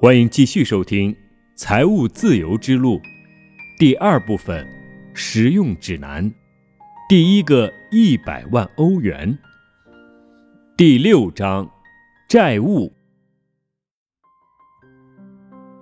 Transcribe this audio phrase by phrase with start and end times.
[0.00, 1.12] 欢迎继续收听
[1.56, 2.98] 《财务自由之路》
[3.80, 4.64] 第二部分
[5.12, 6.32] 实用指南，
[7.08, 9.36] 第一个一百万欧元，
[10.76, 11.68] 第六章
[12.28, 12.92] 债务。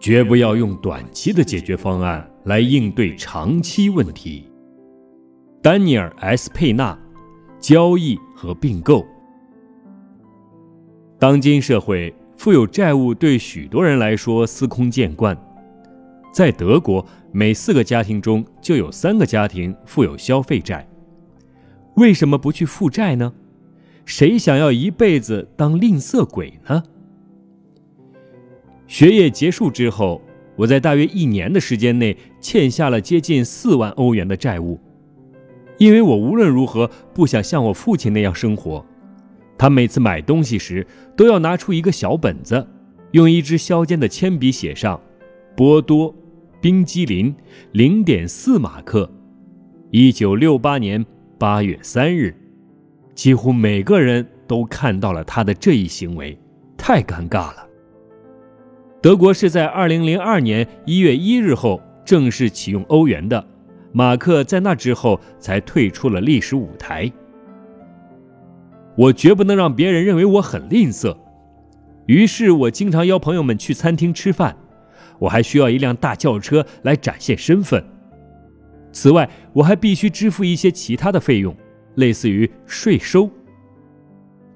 [0.00, 4.50] 绝不要用短期的解决方案来应对长期问题。
[5.62, 6.50] 丹尼尔 ·S.
[6.54, 6.98] 佩纳，
[7.58, 9.06] 交易和并购。
[11.18, 12.10] 当今社会。
[12.36, 15.36] 负有债务对许多人来说司空见惯，
[16.32, 20.86] 在德国，每四个家庭中就有三个家庭负有消费债。
[21.94, 23.32] 为什么不去负债呢？
[24.04, 26.82] 谁想要一辈子当吝啬鬼呢？
[28.86, 30.20] 学业结束之后，
[30.56, 34.78] 我在大约一年的时间内欠下了接近四万欧元的债务，
[35.78, 38.84] 因为我无论如何不想像我父亲那样生活。
[39.58, 42.66] 他每次买东西时都要拿出一个小本子，
[43.12, 45.00] 用一支削尖的铅笔写上
[45.56, 46.14] “波多
[46.60, 47.34] 冰激凌
[47.72, 49.10] 零点四马克，
[49.90, 51.04] 一九六八年
[51.38, 52.34] 八月三日”。
[53.14, 56.38] 几乎每个人都看到了他的这一行为，
[56.76, 57.66] 太尴尬了。
[59.00, 63.42] 德国是在二零零二年一月一日后正式启用欧元的，
[63.92, 67.10] 马克在那之后才退出了历史舞台。
[68.96, 71.16] 我绝不能让别人认为我很吝啬，
[72.06, 74.56] 于是我经常邀朋友们去餐厅吃饭。
[75.18, 77.82] 我还需要一辆大轿车来展现身份。
[78.92, 81.54] 此外，我还必须支付一些其他的费用，
[81.94, 83.30] 类似于税收。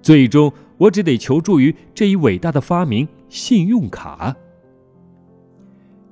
[0.02, 4.34] 最终，我只得求助于这一伟大的发明——信用卡。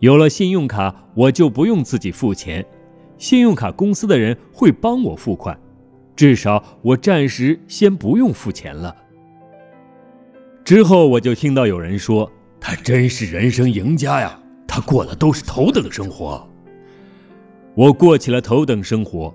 [0.01, 2.65] 有了信用卡，我就不用自己付钱，
[3.17, 5.59] 信用卡公司的人会帮我付款。
[6.19, 8.93] 至少我暂时先不用付钱了。
[10.65, 16.45] 之后我就听到有人说：“他真是人生赢家呀，他过的都是头等生活。”
[17.77, 19.33] 我过起了头等生活，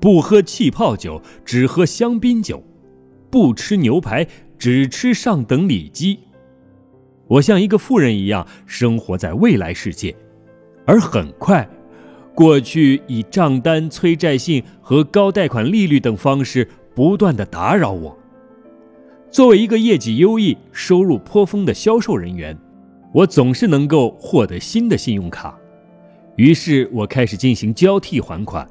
[0.00, 2.56] 不喝气泡酒，只喝香槟酒；
[3.30, 4.26] 不吃牛排，
[4.56, 6.20] 只吃上等里脊。
[7.26, 10.16] 我像一个富人一样生活在未来世界，
[10.86, 11.68] 而很快。
[12.34, 18.18] 过去以账单、催债信和高贷款利率等方式不断的打扰我。
[19.30, 22.56] 作为一个业绩优异、收入颇丰的销售人员，
[23.12, 25.56] 我总是能够获得新的信用卡。
[26.36, 28.68] 于是我开始进行交替还款，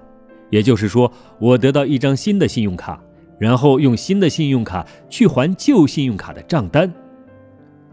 [0.50, 1.10] 也就是说，
[1.40, 3.02] 我得到一张新的信用卡，
[3.40, 6.92] 然后用新的信用卡去还旧信用卡的账单。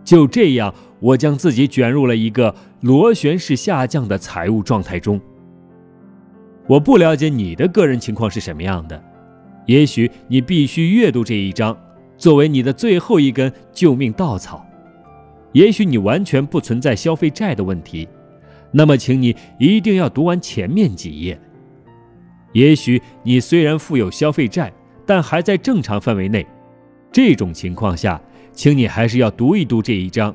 [0.02, 5.20] 就这样，我将自己卷入了一个螺旋式下降的财务状态中。
[6.70, 9.02] 我不了解你的个人情况是什么样的，
[9.66, 11.76] 也许你必须阅读这一章，
[12.16, 14.64] 作为你的最后一根救命稻草。
[15.50, 18.08] 也许你完全不存在消费债的问题，
[18.70, 21.36] 那么请你一定要读完前面几页。
[22.52, 24.72] 也许你虽然负有消费债，
[25.04, 26.46] 但还在正常范围内，
[27.10, 30.32] 这种情况下，请你还是要读一读这一章。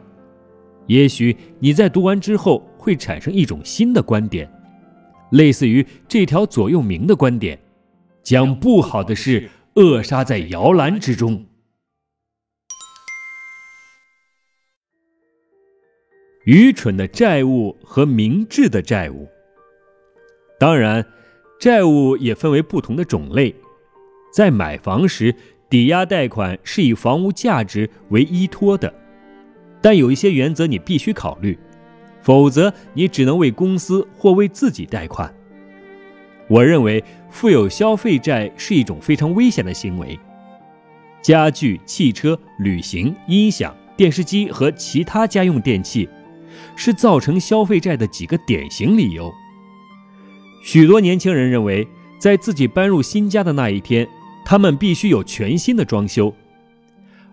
[0.87, 4.51] 也许你在读完之后会产生一种新的观点。
[5.35, 7.59] 类似于这条左右铭的观点，
[8.23, 11.45] 将不好的事扼杀在摇篮之中。
[16.45, 19.27] 愚蠢的债务和明智的债务。
[20.57, 21.05] 当然，
[21.59, 23.53] 债务也分为不同的种类。
[24.33, 25.35] 在买房时，
[25.69, 28.93] 抵押贷款是以房屋价值为依托的，
[29.81, 31.57] 但有一些原则你必须考虑。
[32.25, 35.31] 否则，你只能为公司或为自己贷款。
[36.47, 40.19] 我认为，负有消费债是一种非常危险的行为。
[41.21, 46.09] 家具、汽车、旅行、音响、电视机和其他家用电器，
[46.75, 49.31] 是造成消费债的几个典型理由。
[50.63, 51.87] 许多年轻人认为，
[52.17, 54.07] 在自己搬入新家的那一天，
[54.43, 56.33] 他们必须有全新的装修，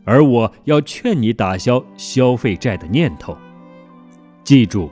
[0.04, 3.34] 而我要劝你打消消费债的念头。
[4.44, 4.91] 记住，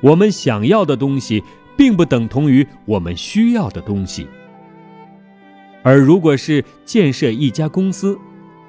[0.00, 1.42] 我们想要的东西
[1.76, 4.26] 并不等同于我们需要的东西。
[5.82, 8.18] 而如果是建设一家公司，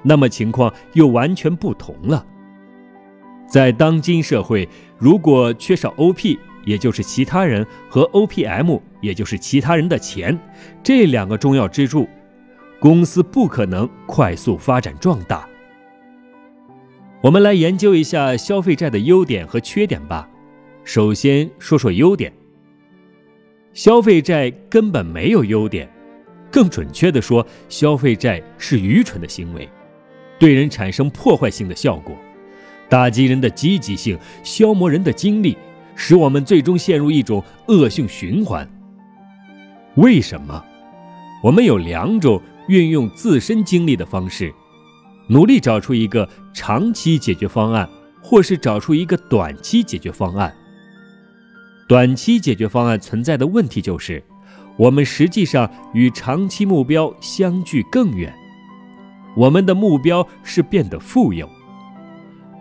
[0.02, 2.24] 那么情况又完全不同了。
[3.48, 10.38] 在当今社会，如果缺少 OP，也就是其他人和 OPM，也就是其他人的钱
[10.84, 12.08] 这两个重要支柱，
[12.78, 15.49] 公司不可能快速发展壮大。
[17.22, 20.26] 我们来研究一下消费债的优点和缺点吧。
[20.84, 22.32] 首先说说优点。
[23.74, 25.86] 消费债根本没有优点，
[26.50, 29.68] 更准确地说，消费债是愚蠢的行为，
[30.38, 32.16] 对人产生破坏性的效果。
[32.88, 35.58] 打击人的积极性，消磨人的精力，
[35.94, 38.66] 使我们最终陷入一种恶性循环。
[39.96, 40.64] 为什么？
[41.42, 44.52] 我们有两种运用自身精力的方式，
[45.30, 47.88] 努力找出一个长期解决方案，
[48.20, 50.52] 或是找出一个短期解决方案。
[51.88, 54.20] 短期解决方案存在的问题就是，
[54.76, 58.34] 我们实际上与长期目标相距更远。
[59.36, 61.48] 我们的目标是变得富有。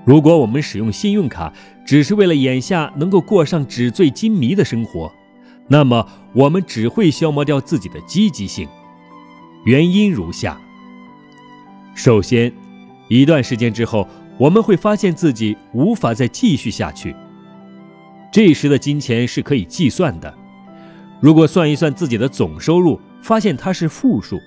[0.05, 1.51] 如果我们使用信用卡
[1.87, 5.11] 只是为了眼下能够过上纸醉金迷的生活，
[5.67, 8.69] 那么我们只会消磨掉自己的积极性。
[9.65, 10.59] 原因如下：
[12.01, 12.49] 首先，
[13.09, 14.07] 一段时间之后，
[14.37, 17.13] 我们会发现自己无法再继续下去。
[18.31, 20.33] 这时的金钱是可以计算的。
[21.19, 24.39] 如果算一算自己的总收入，发现它是负数。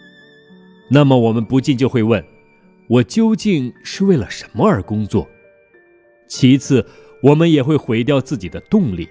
[0.89, 2.25] 那么我们不禁就会问：
[2.89, 5.29] 我究竟是为了什么而工作？
[6.27, 6.87] 其次，
[7.23, 9.07] 我们也会毁掉自己的动力，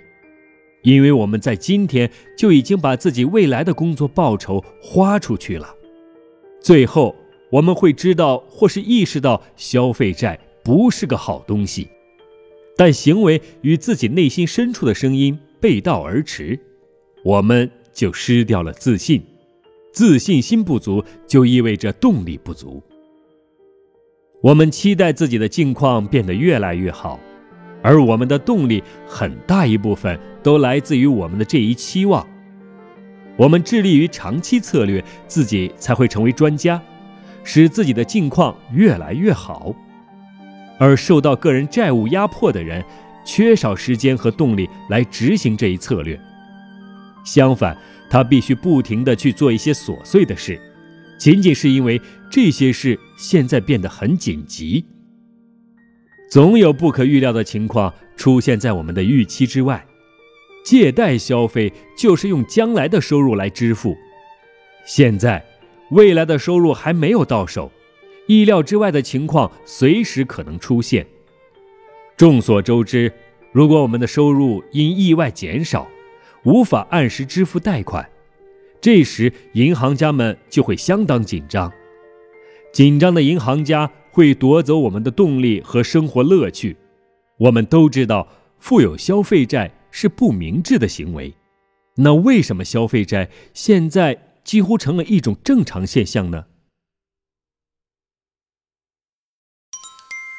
[0.81, 5.75] 因为我们在今天就已经把自己未来的工作报酬花出去了。
[6.59, 7.15] 最后，
[7.51, 11.87] 我们会知道或是意识到消费债不是个好东西，
[12.77, 16.57] 但行为与自己内心深处的声音背道而驰，
[17.23, 19.21] 我们就失掉了自信。
[19.91, 22.81] 自信心不足就意味着动力不足。
[24.41, 27.19] 我们期待自己的境况变得越来越好，
[27.81, 32.25] 而我们的动力很大一部分都来自于我们的这一期望。
[33.35, 36.81] 我们致力于长期策略，自己才会成为专家，
[37.43, 39.75] 使自己的境况越来越好。
[40.79, 42.83] 而受到个人债务压迫的人，
[43.23, 46.19] 缺少时间和动力来执行这一策略。
[47.23, 47.77] 相反，
[48.09, 50.59] 他必须不停地去做一些琐碎的事，
[51.19, 52.01] 仅仅是因为
[52.31, 54.83] 这些事现在变得很紧急。
[56.31, 59.85] 总有不可预料的情况出现在我们的预期之外。
[60.63, 63.97] 借贷消费就是用将来的收入来支付，
[64.85, 65.43] 现在
[65.91, 67.71] 未来的收入还没有到手，
[68.25, 71.05] 意料之外的情况随时可能出现。
[72.15, 73.11] 众所周知，
[73.51, 75.87] 如果我们的收入因意外减少，
[76.43, 78.07] 无法按时支付贷款，
[78.79, 81.71] 这时银行家们就会相当紧张。
[82.71, 86.77] 紧张的银行家会夺走我们的动力和生活乐趣。
[87.37, 88.25] 我们都知道，
[88.59, 91.33] 负有消费债是不明智的行为。
[91.95, 96.45] 那为什么消费债现在几乎成了一种正常现象呢？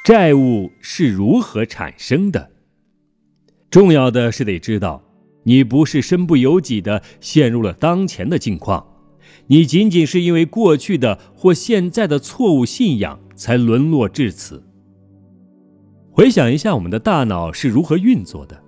[0.05, 2.51] 债务是如何产生的？
[3.71, 5.03] 重要的是得知道。
[5.45, 8.87] 你不是身不由己的陷入了当前的境况，
[9.49, 14.63] 你仅仅是因为过去的或现在的错误信仰才沦落至此。
[16.13, 18.63] 回想一下，我们的大脑是如何运作的？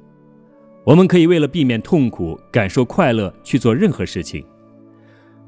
[0.85, 4.45] 我们可以为了避免痛苦，感受快乐去做任何事情。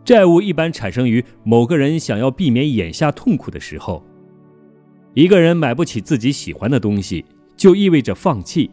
[0.07, 4.03] 债务一般产生于某个人想要避免眼下痛苦的时候。
[5.15, 7.25] 一个人买不起自己喜欢的东西，
[7.57, 8.71] 就意味着放弃。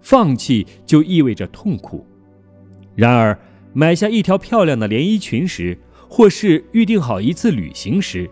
[0.00, 2.06] 放弃就意味着痛苦。
[2.96, 3.38] 然而，
[3.74, 5.76] 买下一条漂亮的连衣裙时，
[6.08, 8.30] 或是预定好一次旅行时，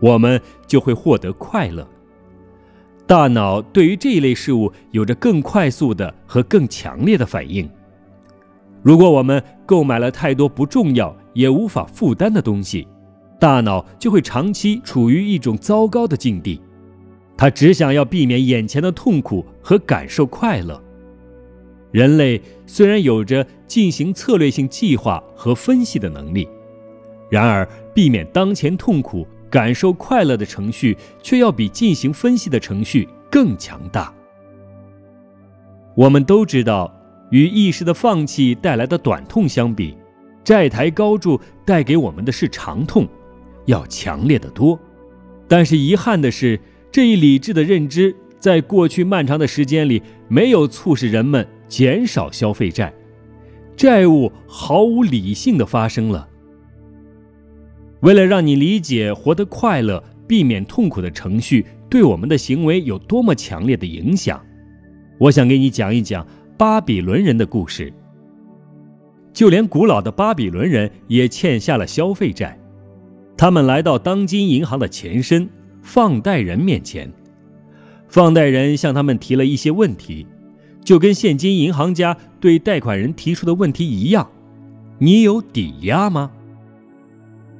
[0.00, 1.86] 我们就会获得快乐。
[3.06, 7.68] 大脑对于这一类事物有着更快速的和更强烈的反应。
[8.82, 12.86] 如果我们购买了太多不重要也无法负担的东西，
[13.38, 16.60] 大脑就会长期处于一种糟糕的境地。
[17.36, 20.80] 他只想要避免眼前的痛苦和感受快乐。
[21.90, 26.48] 人类虽然有着进行策略性计划和分析的能力，
[27.30, 34.12] 然而避免当前痛苦、感受快乐的程序却要比进行分析的程序更强大。
[35.94, 36.94] 我们都知道，
[37.32, 39.96] 与一时的放弃带来的短痛相比，
[40.44, 43.06] 债台高筑带给我们的是长痛，
[43.66, 44.78] 要强烈的多。
[45.48, 46.60] 但是遗憾的是，
[46.92, 51.44] 这一理智的认知在过去漫长的时间里没有促使人们。
[51.72, 52.92] 减少消费债，
[53.74, 56.28] 债务毫无理性的发生了。
[58.00, 64.38] 为了让你理解活得快乐、避免痛苦的程序对我们的行为有多么强烈的影响，
[65.18, 66.26] 我想给你讲一讲
[66.62, 67.92] 巴比伦人的故事。
[69.32, 72.56] 就连古老的巴比伦人也欠下了消费债，
[73.36, 75.50] 他们来到当今银行的前身——
[75.82, 77.12] 放贷人面前，
[78.06, 80.24] 放贷人向他们提了一些问题。
[80.84, 84.30] 就跟现今银行家对贷款人提出的问题一样，
[84.98, 86.30] 你有抵押吗？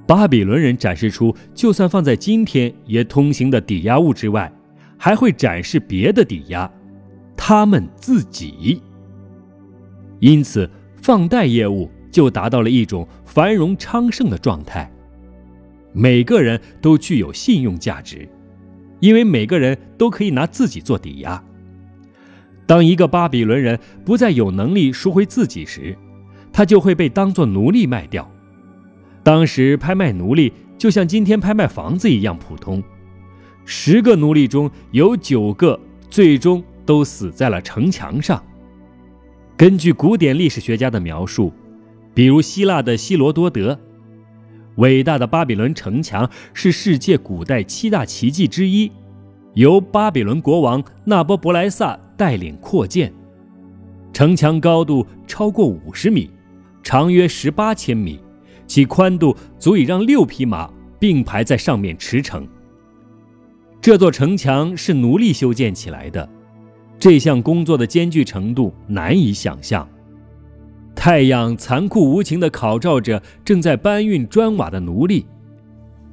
[0.07, 4.53] 巴比伦人展示出，就算放在今天也通行的抵押物之外，
[4.97, 6.71] 还会展示别的抵押，
[7.37, 8.81] 他们自己。
[10.23, 14.89] 因此，放贷业务就达到了一种繁荣昌盛的状态。
[15.93, 18.29] 每个人都具有信用价值，
[19.01, 21.43] 因为每个人都可以拿自己做抵押。
[22.67, 25.99] 当一个巴比伦人不再有能力赎回自己时，
[26.53, 28.31] 他就会被当作奴隶卖掉。
[29.25, 32.81] 当时拍卖奴隶就像今天拍卖房子一样普通。
[33.65, 38.41] 十个奴隶中有九个最终都死在了城墙上。
[39.63, 41.53] 根据古典历史学家的描述，
[42.13, 43.79] 比如希腊的希罗多德，
[44.75, 48.91] 伟大的巴比伦城墙是世界古代七大奇迹之一，
[49.55, 53.13] 由巴比伦国王纳波伯莱萨带领扩建。
[54.13, 56.29] 城墙高度超过五十米，
[56.83, 58.19] 长约十八千米，
[58.67, 62.45] 其宽度足以让六匹马并排在上面驰骋。
[63.81, 66.29] 这座城墙是奴隶修建起来的，
[67.03, 69.89] 这项工作的艰巨程度难以想象。
[70.95, 75.27] 太阳残酷无情地烤照着正在搬运砖瓦的奴隶。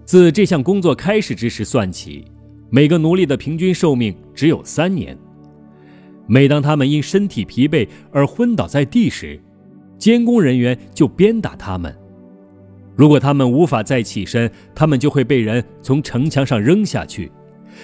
[0.04, 2.26] 自这项工作开始之时算起，
[2.72, 5.16] 每个奴隶的平均寿命只有三年。
[6.26, 9.40] 每当他们因身体疲惫而昏倒在地时，
[10.00, 11.96] 监工人员就鞭打他们。
[12.96, 17.32] 如果他们无法再起身，他们就会被人从城墙上扔下去。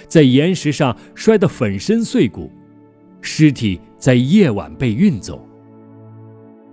[0.07, 2.51] 在岩石上摔得粉身碎骨，
[3.25, 5.44] 尸体在夜晚被运走。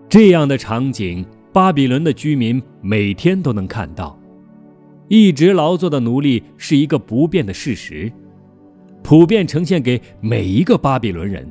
[0.08, 4.18] 这样的场景，巴比伦的居民每天都能看到。
[5.08, 8.12] 一直劳作的奴隶是一个不变的事实，
[9.02, 11.50] 普遍呈现给每一个巴比伦人。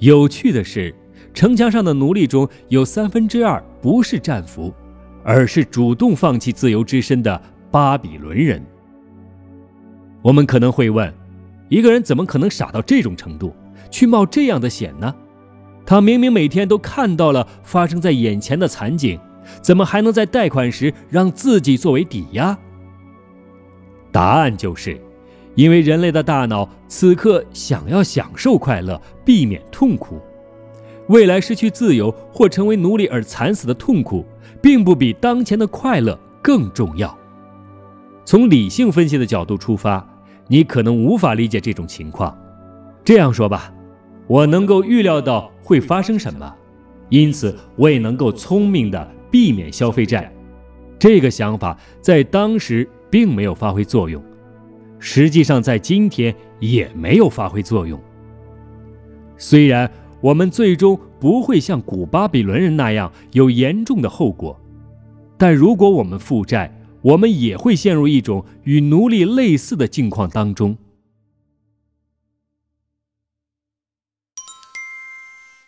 [0.00, 0.92] 有趣的是，
[1.32, 4.74] 城墙上的奴隶中有三分之二不是战俘，
[5.22, 7.40] 而是主动放弃自由之身的
[7.70, 8.60] 巴比伦人。
[10.22, 11.12] 我们可能会问：
[11.68, 13.54] 一个人怎么可能傻到这种程度，
[13.92, 15.14] 去冒这样的险呢？
[15.86, 19.20] 他明明每天都看到了发生在眼前的惨景，
[19.60, 22.58] 怎么还能在贷款时让自己作为抵押？
[24.10, 25.00] 答案就是，
[25.54, 30.20] 因为人类的大脑此刻想要享受快乐，避免痛苦。
[31.08, 34.24] 未来失去自由或成为奴隶而惨死的痛苦，
[34.60, 37.16] 并不比当前的快乐更重要。
[38.24, 40.04] 从理性分析的角度出发。
[40.48, 42.36] 你可能无法理解这种情况。
[43.02, 43.72] 这样说吧，
[44.26, 46.54] 我能够预料到会发生什么，
[47.08, 50.32] 因此我也能够聪明的避免消费债。
[50.98, 54.22] 这个想法在当时并没有发挥作用，
[54.98, 58.00] 实际上在今天也没有发挥作用。
[59.36, 64.58] 虽然我们最终不会像古巴比伦人那样有严重的后果，
[65.36, 70.78] 但如果我们负债，我们也会陷入一种与奴隶类似的境况当中。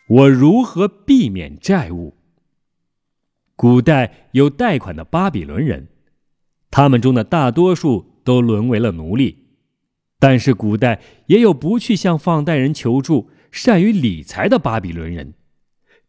[0.06, 2.14] 我如何避免债务？
[3.56, 5.88] 古代有贷款的巴比伦人，
[6.70, 9.46] 他们中的大多数都沦为了奴隶，
[10.18, 15.34] 但是古代也有不去向放贷人求助、善于理财的巴比伦人，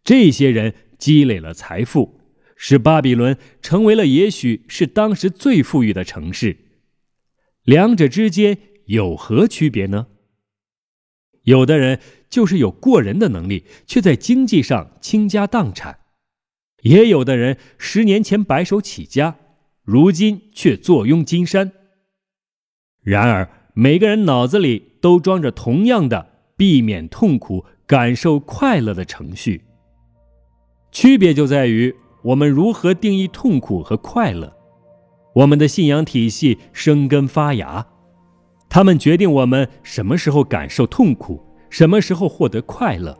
[0.03, 2.19] 这些人积累了财富。
[2.57, 6.57] 使巴比伦成为了也许是当时最富裕的城市，
[7.63, 10.07] 两者之间有何区别呢？
[11.45, 11.99] 有的人
[12.29, 15.95] 就是有过人的能力，却在经济上倾家荡产；
[16.83, 19.37] 也有的人十年前白手起家，
[19.83, 21.71] 如今却坐拥金山。
[23.01, 29.63] 然而，每个人脑子里都装着同样的避免痛苦、感受快乐的程序，
[30.91, 31.95] 区别就在于。
[32.25, 34.57] 我们如何定义痛苦和快乐？
[35.35, 37.85] 我们的信仰体系生根发芽，
[38.69, 43.17] 他们决定我们什么时候感受痛苦，什么时候获得快乐。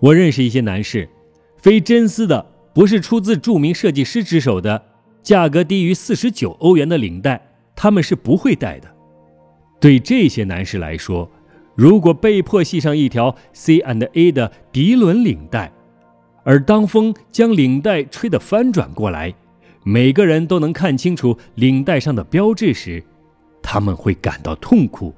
[0.00, 1.08] 我认识一些男士，
[1.56, 4.82] 非真丝的，不是出自著名设计师之手的，
[5.22, 7.40] 价格低于四十九欧元的领带，
[7.74, 8.88] 他们是不会戴的。
[9.80, 11.30] 对这些男士来说，
[11.76, 15.72] 如果被迫系上一条 C and A 的涤纶领带，
[16.42, 19.32] 而当风将领带吹得翻转过来，
[19.84, 23.02] 每个人都能看清楚领带上的标志时，
[23.70, 25.12] 他们会感到痛苦。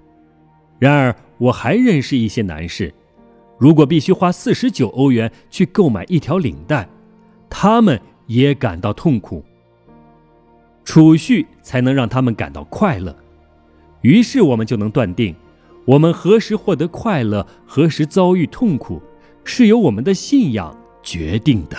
[0.80, 2.92] 然而，我还认识一些男士，
[3.58, 6.88] 如果必须花四十九欧元去购买一条领带，
[7.48, 9.44] 他们也感到痛苦。
[10.82, 13.14] 储蓄才能让他们感到快乐。
[14.00, 15.32] 于是，我们就能断定，
[15.84, 19.00] 我们何时获得快乐，何时遭遇痛苦，
[19.44, 20.76] 是由我们的信仰。
[21.02, 21.78] 决定的，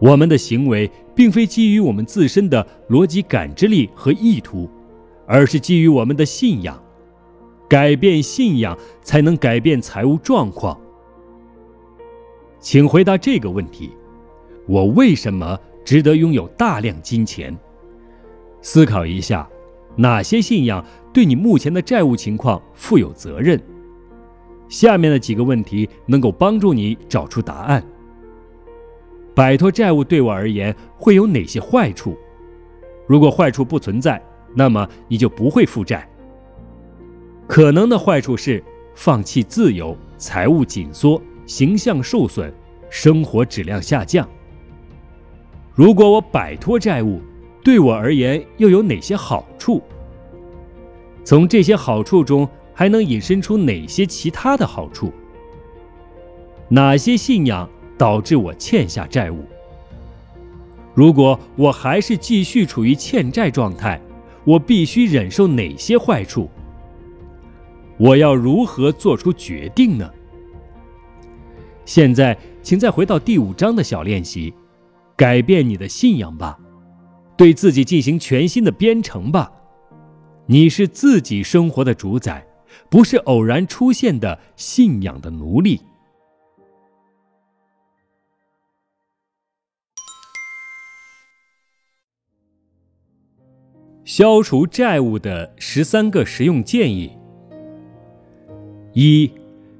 [0.00, 4.68] 我们的行为并非基于我们自身的逻辑感知力和意图，
[5.26, 6.82] 而是基于我们的信仰。
[7.68, 10.78] 改变信仰才能改变财务状况。
[12.60, 13.90] 请回答这个问题：
[14.68, 17.56] 我为什么值得拥有大量金钱？
[18.60, 19.48] 思考一下，
[19.96, 23.58] 哪些信仰对你目前的债务情况负有责任？
[24.68, 27.82] 下面的几个问题能够帮助你找出答案。
[29.34, 32.16] 摆脱债务对我而言会有哪些坏处？
[33.06, 34.22] 如果坏处不存在，
[34.54, 36.08] 那么你就不会负债。
[37.46, 38.62] 可能的坏处是
[38.94, 42.52] 放弃自由、财务紧缩、形象受损、
[42.88, 44.28] 生活质量下降。
[45.74, 47.20] 如果我摆脱债务，
[47.64, 49.82] 对我而言又有哪些好处？
[51.24, 55.12] 从这些好处中还能引申出哪些其他的好处？
[56.68, 57.68] 哪些信仰？
[57.98, 59.44] 导致我欠下债务。
[60.92, 64.00] 如果我还是继续处于欠债状态，
[64.44, 66.48] 我必须忍受哪些坏处？
[67.98, 70.10] 我要如何做出决定呢？
[71.84, 74.52] 现在，请再回到第五章的小练习，
[75.16, 76.58] 改变你的信仰吧，
[77.36, 79.52] 对自己进行全新的编程吧。
[80.46, 82.44] 你是自己生活的主宰，
[82.90, 85.80] 不是偶然出现的信仰的奴隶。
[94.04, 97.12] 消除债务的十三个实用建议：
[98.94, 99.30] 一、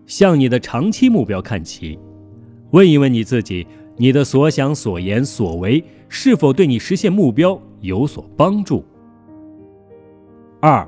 [0.07, 1.99] 向你的长期目标看齐，
[2.71, 8.85] 问一问你自己，你的所想、所言、所为是否对你实现目标有所帮助。
[10.61, 10.87] 二、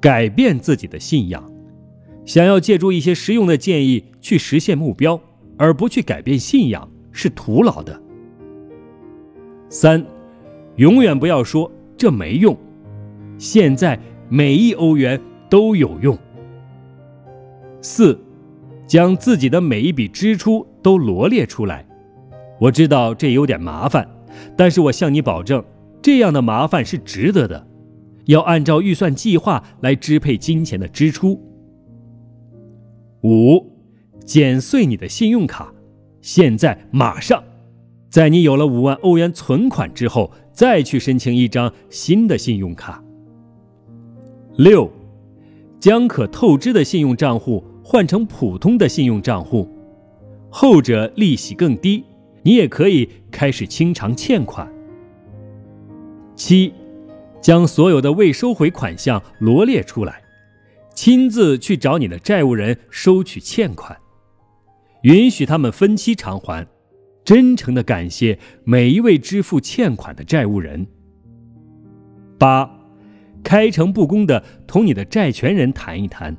[0.00, 1.44] 改变自己的信仰，
[2.24, 5.20] 想要借助一些实用的建议去实现目标，
[5.58, 8.00] 而不去改变信仰是徒劳的。
[9.68, 10.02] 三、
[10.76, 11.70] 永远不要说。
[11.96, 12.56] 这没用，
[13.38, 13.98] 现在
[14.28, 16.16] 每一欧元都有用。
[17.80, 18.18] 四，
[18.86, 21.86] 将自己的每一笔支出都罗列出来。
[22.60, 24.06] 我知道这有点麻烦，
[24.56, 25.64] 但是我向你保证，
[26.02, 27.66] 这样的麻烦是值得的。
[28.26, 31.40] 要按照预算计划来支配金钱的支出。
[33.22, 33.72] 五，
[34.24, 35.72] 剪碎你的信用卡，
[36.20, 37.42] 现在马上，
[38.10, 40.30] 在你有了五万欧元存款之后。
[40.56, 43.04] 再去申请一张新的信用卡。
[44.56, 44.90] 六，
[45.78, 49.68] 将可透支的信用账户换成普通的信用账户，
[50.48, 52.02] 后者利息更低，
[52.42, 54.66] 你也可以开始清偿欠款。
[56.34, 56.72] 七，
[57.38, 60.22] 将所有的未收回款项罗列出来，
[60.94, 63.94] 亲自去找你的债务人收取欠款，
[65.02, 66.66] 允许他们分期偿还。
[67.26, 70.86] 真诚的感谢每一位支付欠款的债务人。
[72.38, 72.70] 八，
[73.42, 76.36] 开诚布公的同你的债权人谈一谈，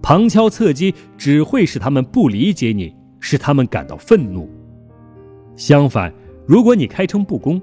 [0.00, 4.48] 旁敲侧击只会使他们不理解你，使他们感到愤怒。
[5.56, 6.10] 相反，
[6.46, 7.60] 如果你开诚布公，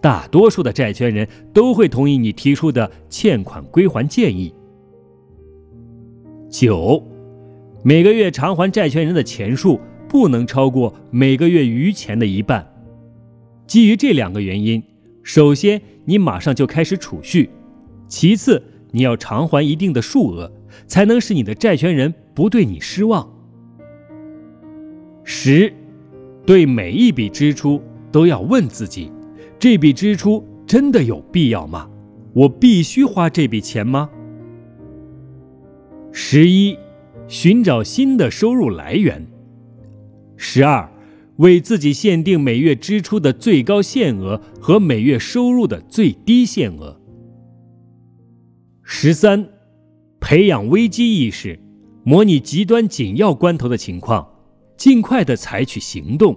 [0.00, 4.54] 大多数的债权人都会同意你提出的欠款归还建议。
[6.48, 7.02] 九，
[7.82, 9.80] 每个月偿还债权人的钱数。
[10.08, 12.66] 不能超过每个月余钱的一半。
[13.66, 14.82] 基于这两个原因，
[15.22, 17.50] 首先你马上就开始储蓄，
[18.06, 20.52] 其次你要偿还一定的数额，
[20.86, 23.28] 才能使你的债权人不对你失望。
[25.24, 25.72] 十，
[26.46, 29.10] 对每一笔支出都要问自己：
[29.58, 31.90] 这笔支出真的有必要吗？
[32.32, 34.08] 我必须花这笔钱吗？
[36.12, 36.78] 十一，
[37.26, 39.26] 寻找新的收入来源。
[40.36, 40.90] 十二，
[41.36, 47.00] 为自己限定每月支出的最高限额和每月收入的最低限额。
[48.82, 49.48] 十三，
[50.20, 51.58] 培养危机意识，
[52.04, 54.26] 模拟极端紧要关头的情况，
[54.76, 56.36] 尽快的采取行动。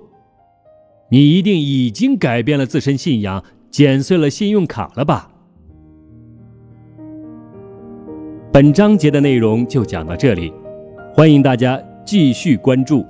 [1.12, 5.32] 你一定已经改变了自身信仰，剪碎了信用卡了吧？
[8.52, 10.52] 本章节的内容就讲到这里，
[11.14, 13.06] 欢迎大家继续关注。